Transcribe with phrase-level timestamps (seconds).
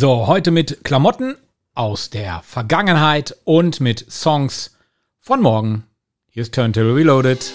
[0.00, 1.36] So, heute mit Klamotten
[1.74, 4.74] aus der Vergangenheit und mit Songs
[5.18, 5.84] von morgen.
[6.30, 7.52] Hier ist Turntable Reloaded.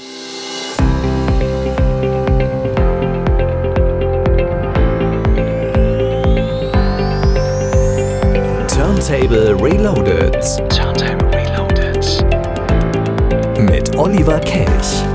[8.68, 10.36] Turntable Reloaded.
[10.70, 12.24] Turntable Reloaded.
[13.60, 15.15] Mit Oliver Kelch.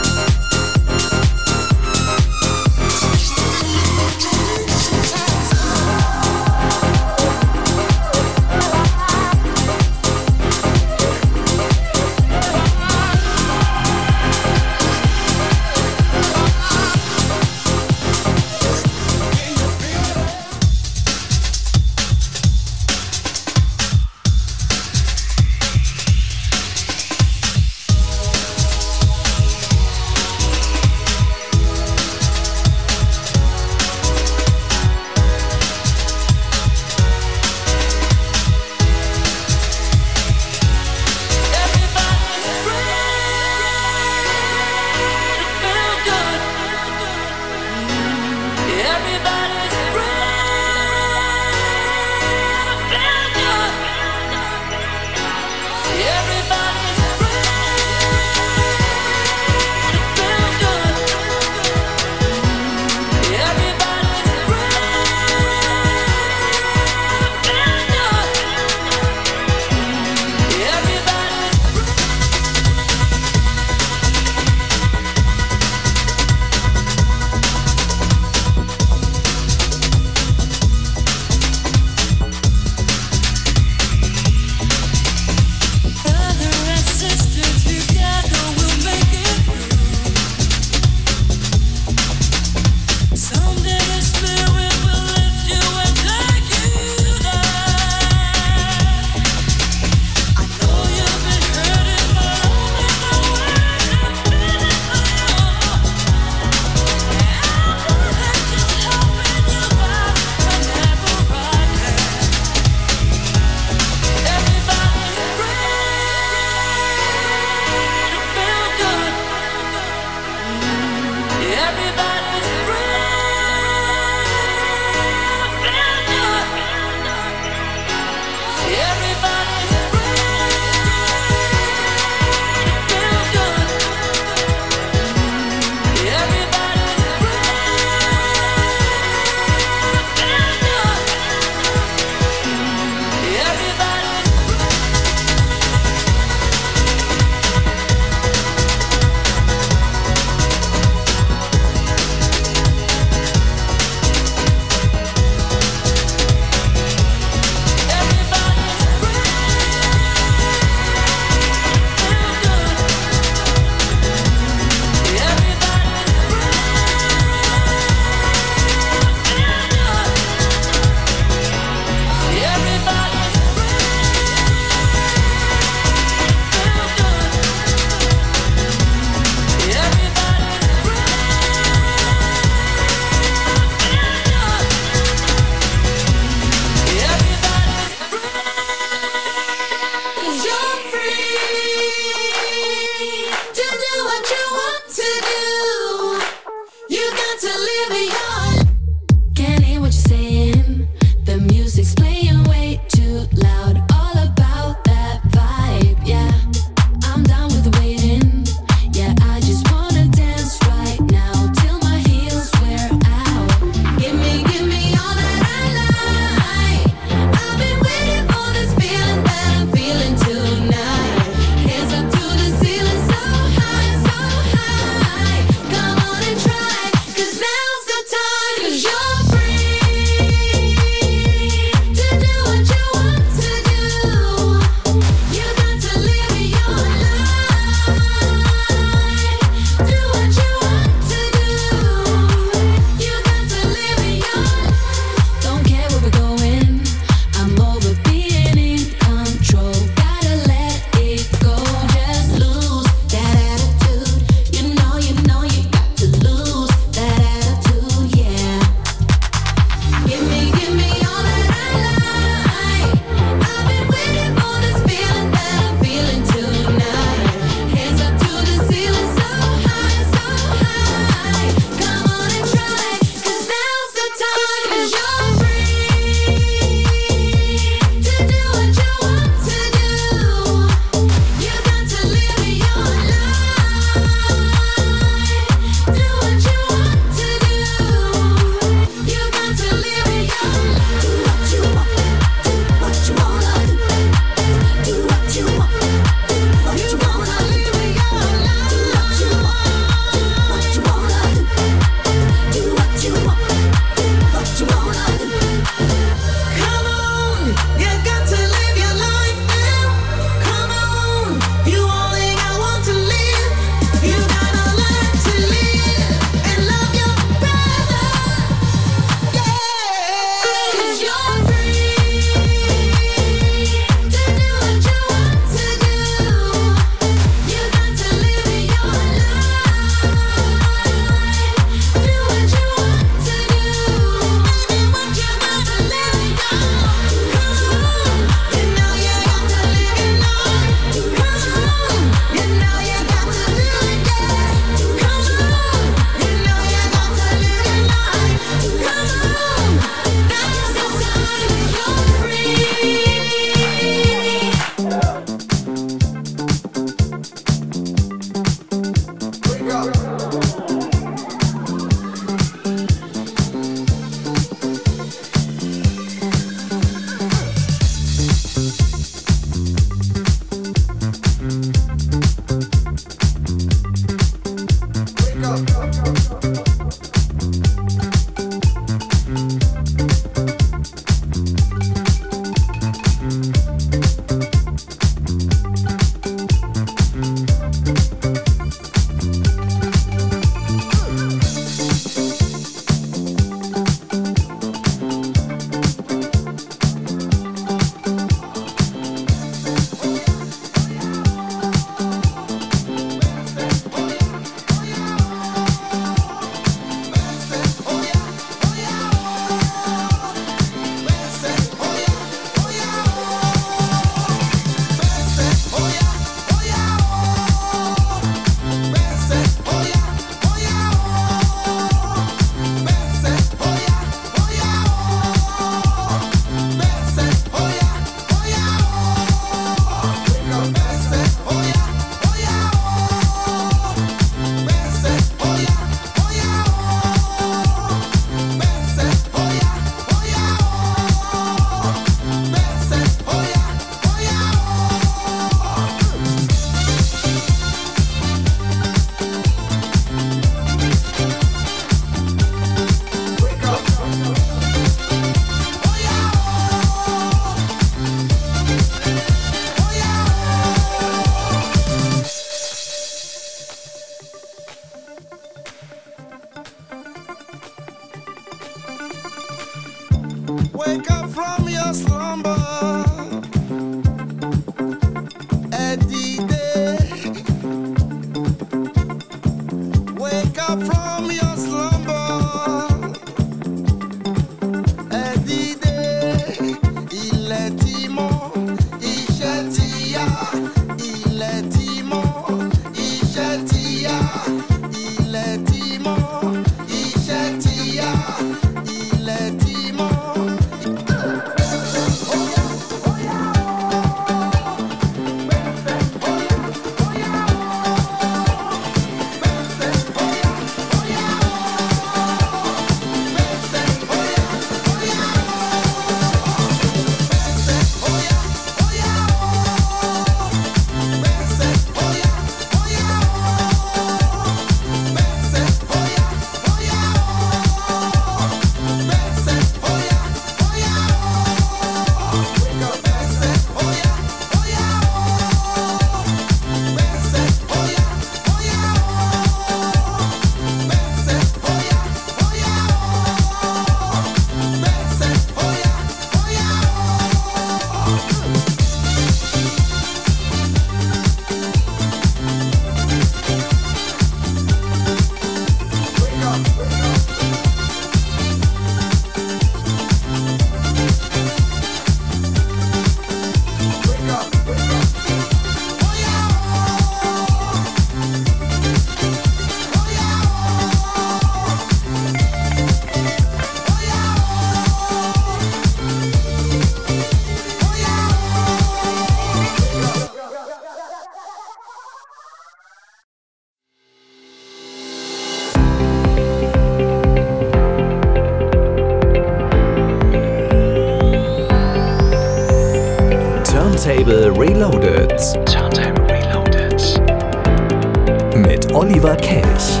[599.24, 600.00] Oliver Kelch.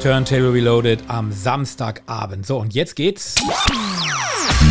[0.00, 2.46] Turntable Reloaded am Samstagabend.
[2.46, 3.34] So, und jetzt geht's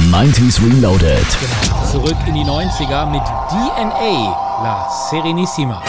[0.10, 1.26] 90s Reloaded.
[1.42, 5.84] genau, zurück in die 90er mit DNA La Serenissima.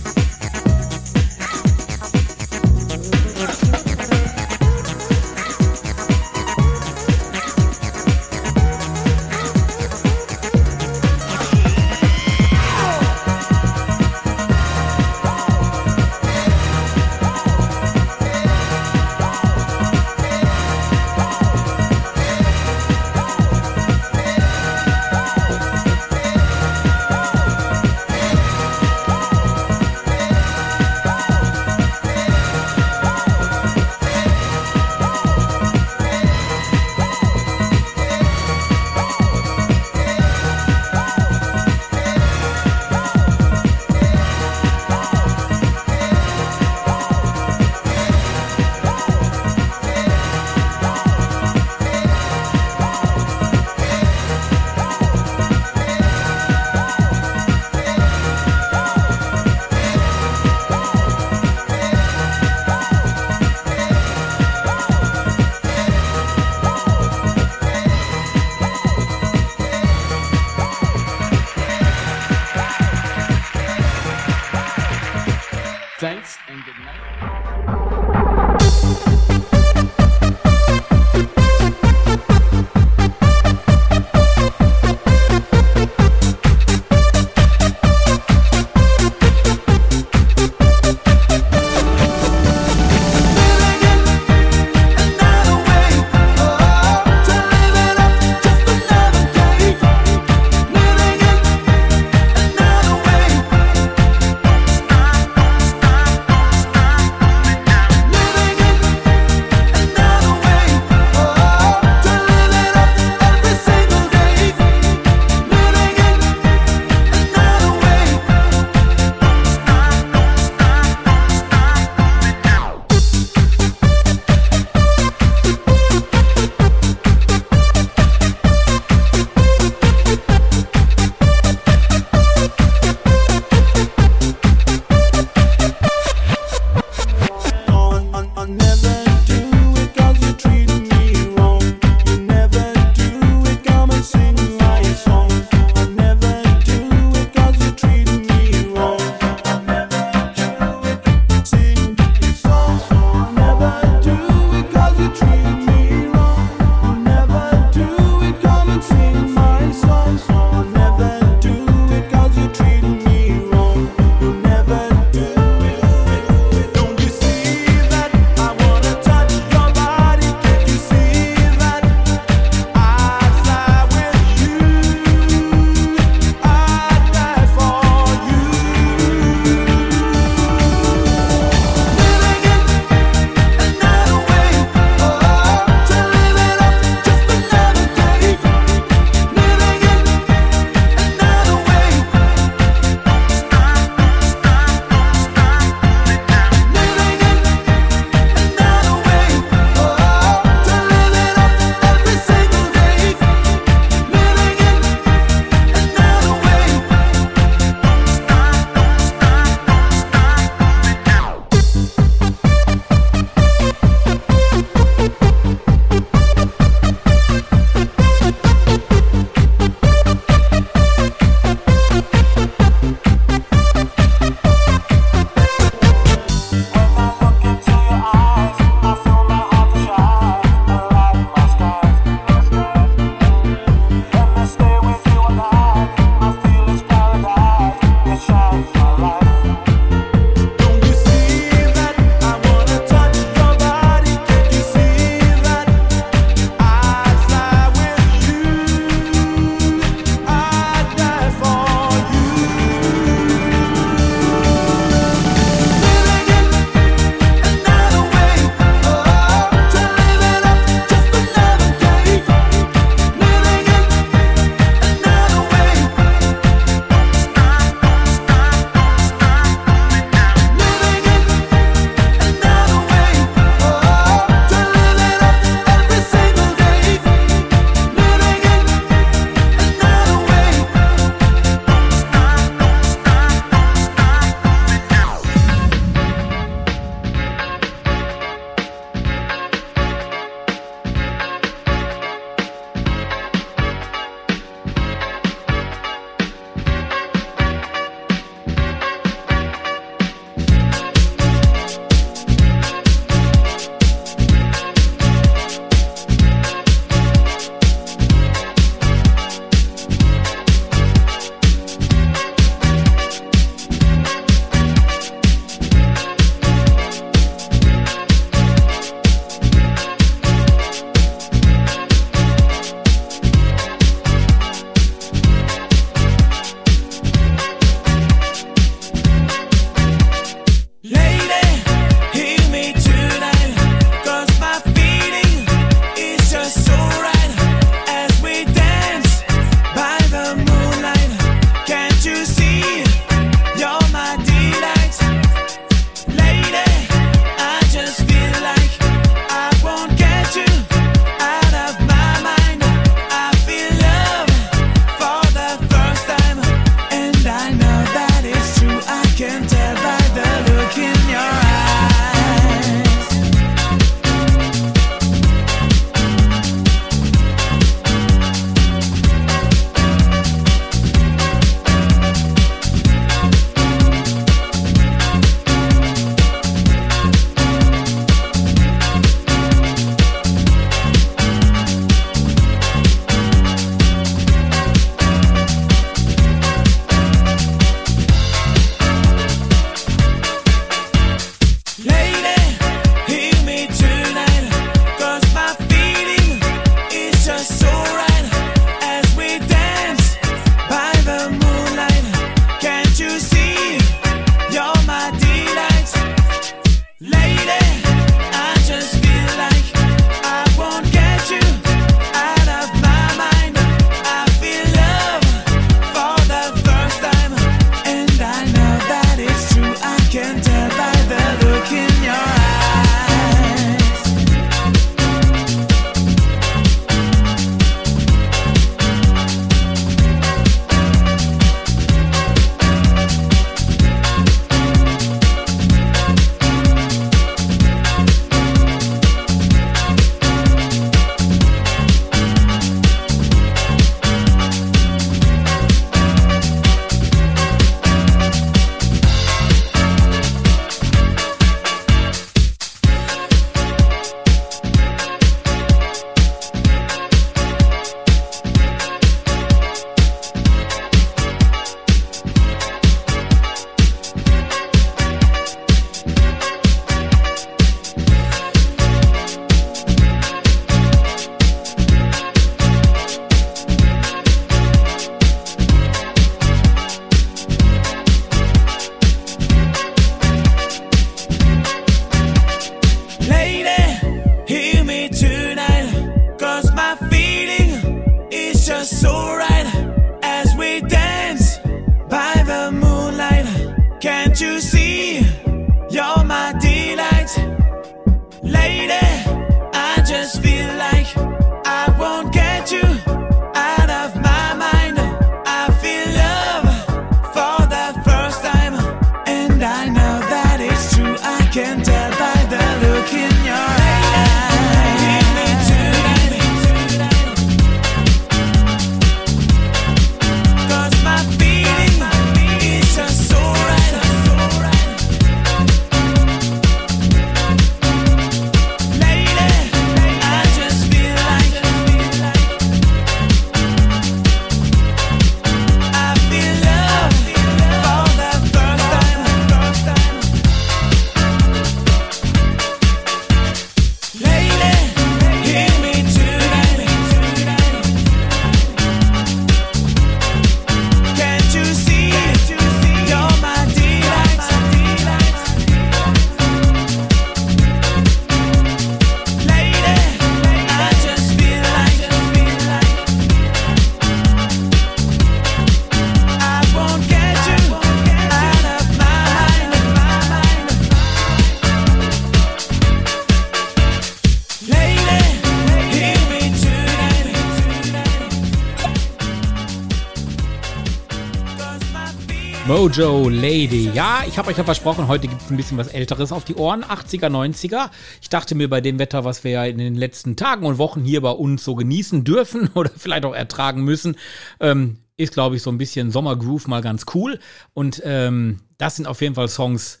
[582.96, 583.90] Mojo Lady.
[583.92, 586.54] Ja, ich habe euch ja versprochen, heute gibt es ein bisschen was Älteres auf die
[586.54, 586.84] Ohren.
[586.84, 587.90] 80er, 90er.
[588.22, 591.02] Ich dachte mir bei dem Wetter, was wir ja in den letzten Tagen und Wochen
[591.02, 594.16] hier bei uns so genießen dürfen oder vielleicht auch ertragen müssen,
[594.60, 597.40] ähm, ist, glaube ich, so ein bisschen Sommergroove mal ganz cool.
[597.72, 600.00] Und ähm, das sind auf jeden Fall Songs,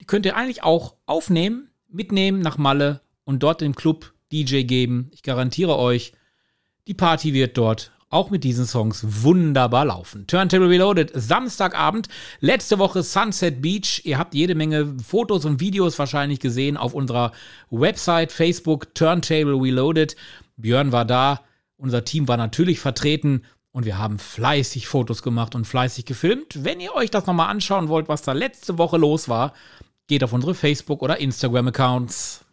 [0.00, 5.10] die könnt ihr eigentlich auch aufnehmen, mitnehmen nach Malle und dort im Club DJ geben.
[5.12, 6.12] Ich garantiere euch,
[6.86, 10.26] die Party wird dort auch mit diesen Songs wunderbar laufen.
[10.26, 12.08] Turntable Reloaded, Samstagabend,
[12.40, 14.02] letzte Woche Sunset Beach.
[14.04, 17.32] Ihr habt jede Menge Fotos und Videos wahrscheinlich gesehen auf unserer
[17.70, 20.16] Website, Facebook, Turntable Reloaded.
[20.56, 21.40] Björn war da,
[21.76, 26.64] unser Team war natürlich vertreten und wir haben fleißig Fotos gemacht und fleißig gefilmt.
[26.64, 29.54] Wenn ihr euch das nochmal anschauen wollt, was da letzte Woche los war,
[30.08, 32.44] geht auf unsere Facebook- oder Instagram-Accounts.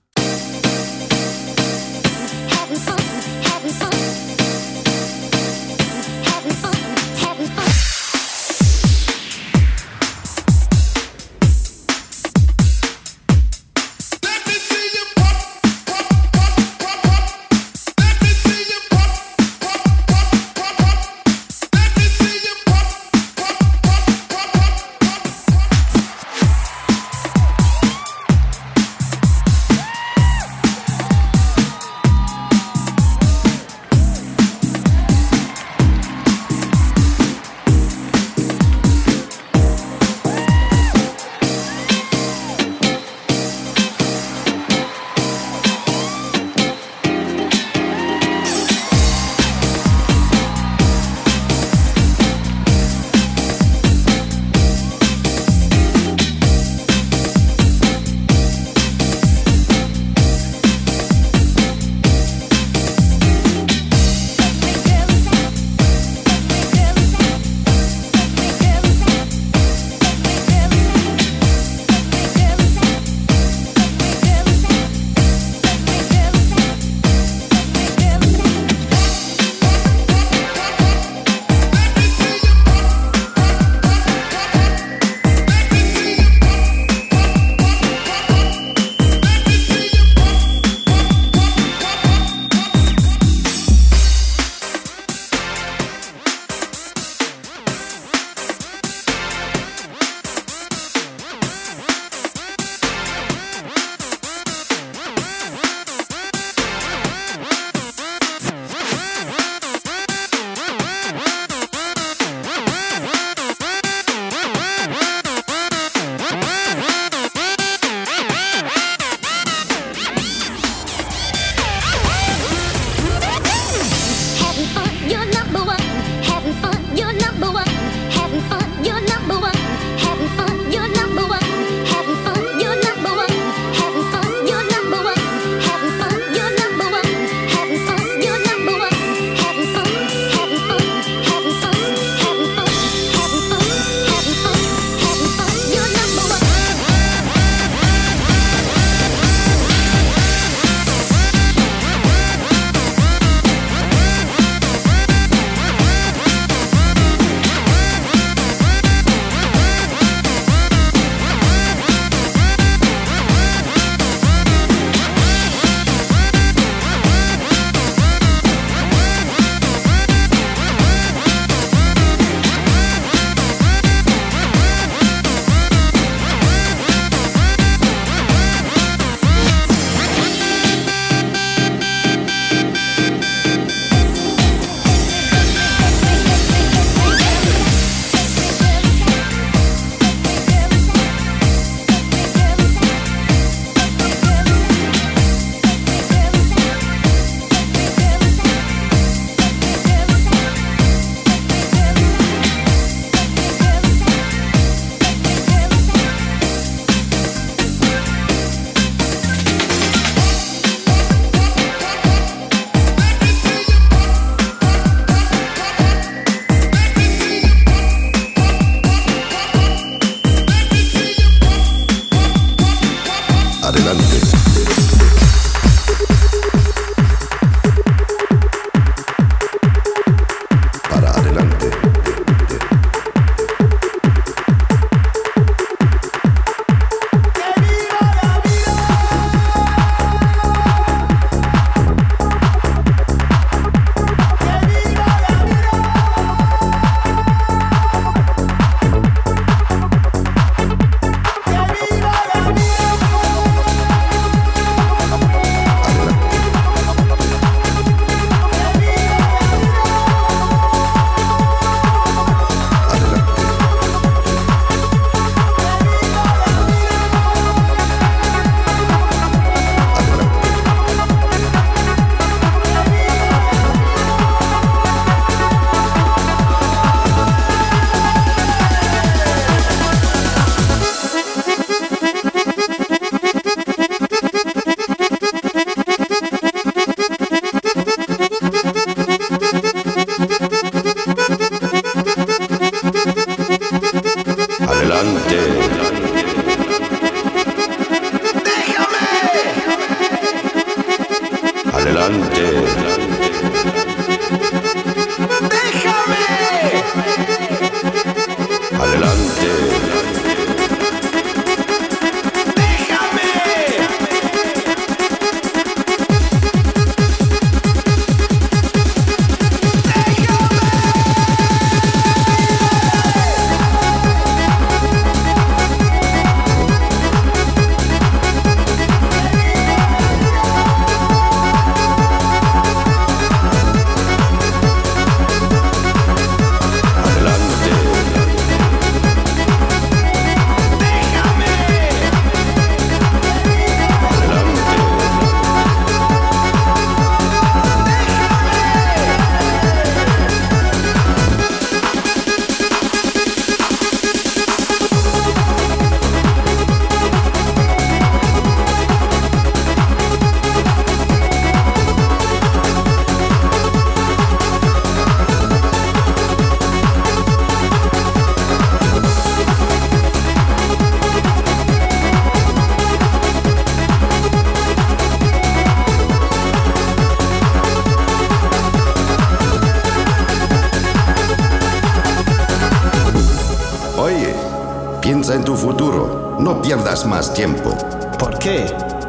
[387.37, 387.69] Tiempo.
[388.17, 388.65] ¿Por qué?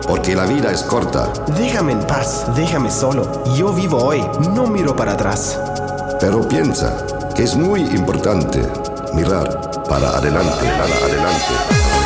[0.07, 1.33] Porque la vida es corta.
[1.57, 3.43] Déjame en paz, déjame solo.
[3.57, 4.23] Yo vivo hoy,
[4.55, 5.59] no miro para atrás.
[6.21, 8.61] Pero piensa que es muy importante
[9.15, 11.98] mirar para adelante, para adelante.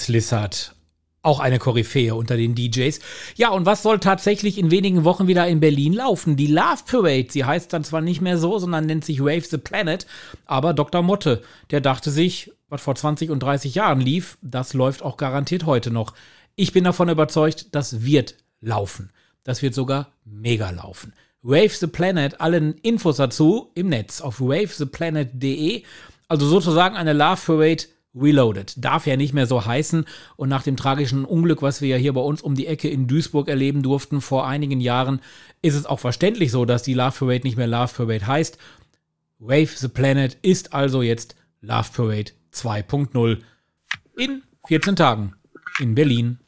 [0.00, 0.74] Jens Lissert.
[1.22, 3.00] Auch eine Koryphäe unter den DJs.
[3.36, 6.36] Ja, und was soll tatsächlich in wenigen Wochen wieder in Berlin laufen?
[6.36, 7.26] Die Love Parade.
[7.28, 10.06] Sie heißt dann zwar nicht mehr so, sondern nennt sich Wave the Planet.
[10.46, 11.02] Aber Dr.
[11.02, 15.66] Motte, der dachte sich, was vor 20 und 30 Jahren lief, das läuft auch garantiert
[15.66, 16.14] heute noch.
[16.56, 19.10] Ich bin davon überzeugt, das wird laufen.
[19.44, 21.12] Das wird sogar mega laufen.
[21.42, 25.82] Wave the Planet, allen Infos dazu im Netz auf wavetheplanet.de.
[26.28, 27.84] Also sozusagen eine Love Parade
[28.14, 28.74] Reloaded.
[28.76, 30.04] Darf ja nicht mehr so heißen.
[30.36, 33.06] Und nach dem tragischen Unglück, was wir ja hier bei uns um die Ecke in
[33.06, 35.20] Duisburg erleben durften vor einigen Jahren,
[35.62, 38.58] ist es auch verständlich so, dass die Love Parade nicht mehr Love Parade heißt.
[39.38, 43.38] Wave the Planet ist also jetzt Love Parade 2.0
[44.16, 45.34] in 14 Tagen
[45.78, 46.38] in Berlin.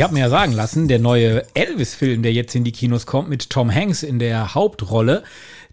[0.00, 3.28] Ich habe mir ja sagen lassen, der neue Elvis-Film, der jetzt in die Kinos kommt,
[3.28, 5.24] mit Tom Hanks in der Hauptrolle,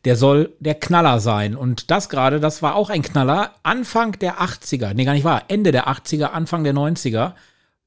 [0.04, 1.56] der soll der Knaller sein.
[1.56, 3.56] Und das gerade, das war auch ein Knaller.
[3.64, 7.36] Anfang der 80er, nee, gar nicht wahr, Ende der 80er, Anfang der 90er.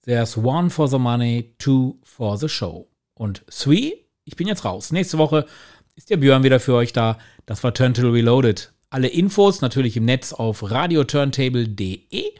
[0.07, 2.89] There's one for the money, two for the show.
[3.13, 3.93] Und three,
[4.25, 4.93] ich bin jetzt raus.
[4.93, 5.45] Nächste Woche
[5.95, 7.19] ist der Björn wieder für euch da.
[7.45, 8.73] Das war Turntable Reloaded.
[8.89, 12.33] Alle Infos natürlich im Netz auf radioturntable.de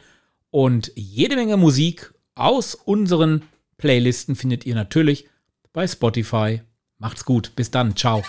[0.49, 3.43] und jede Menge Musik aus unseren
[3.81, 5.27] Playlisten findet ihr natürlich
[5.73, 6.61] bei Spotify.
[6.99, 8.23] Macht's gut, bis dann, ciao.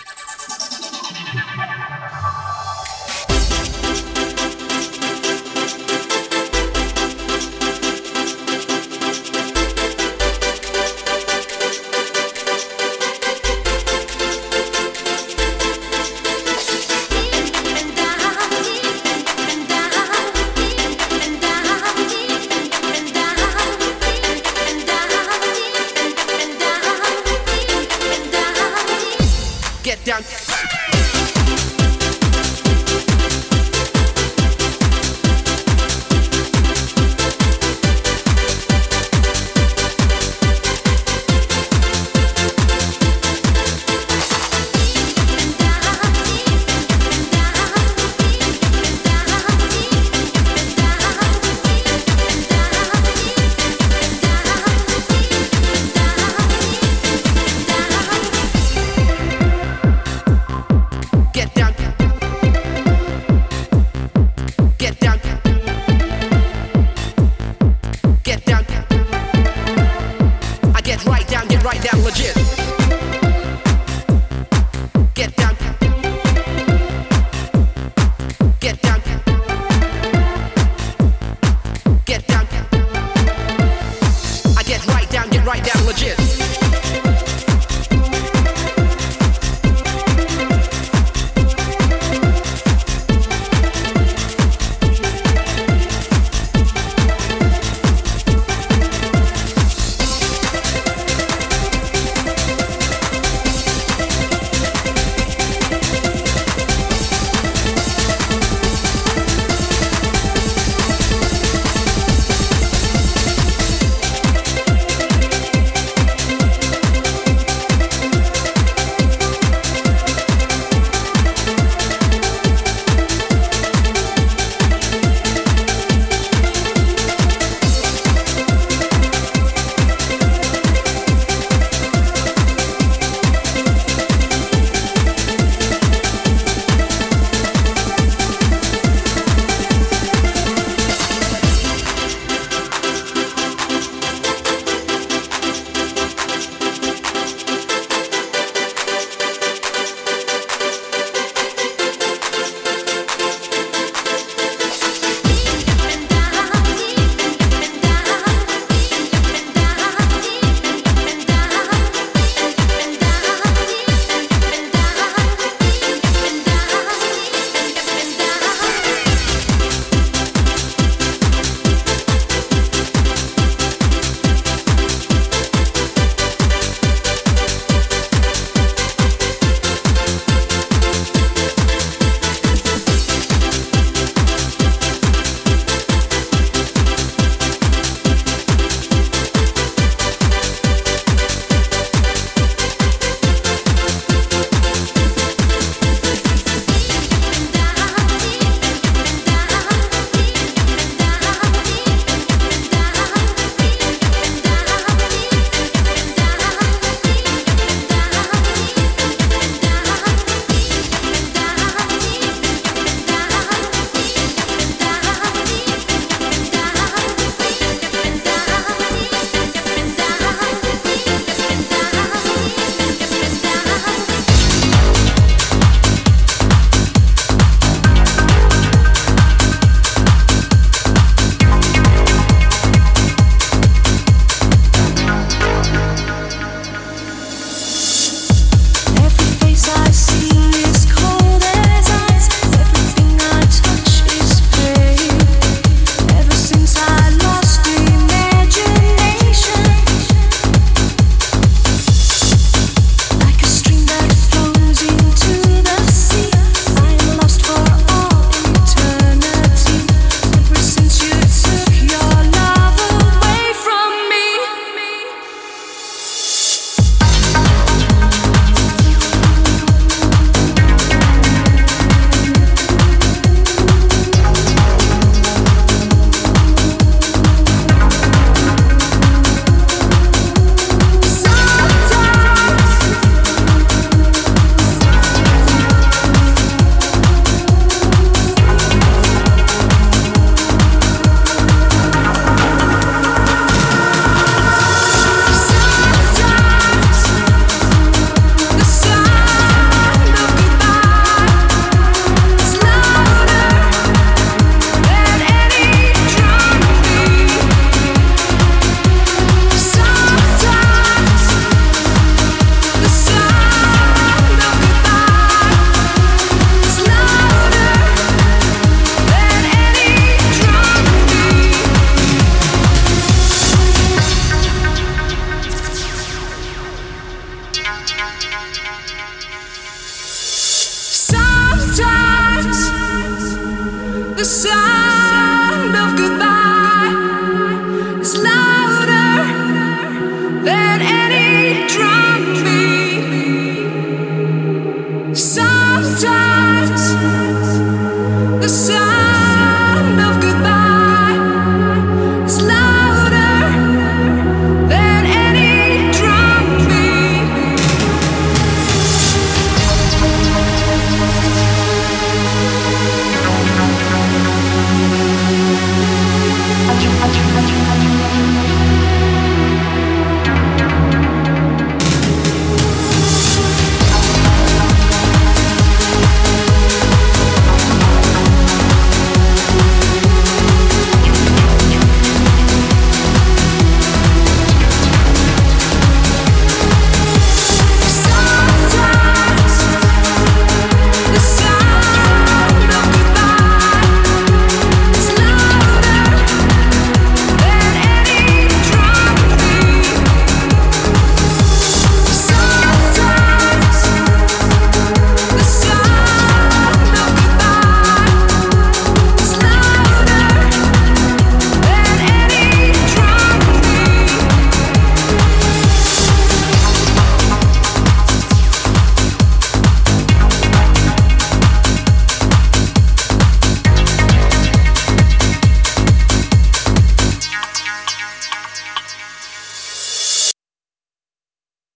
[334.23, 334.92] decide